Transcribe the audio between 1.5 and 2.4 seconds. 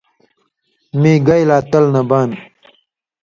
تل نہ بان۔